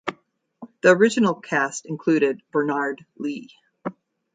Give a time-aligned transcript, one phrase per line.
[0.81, 3.51] The original cast included Bernard Lee.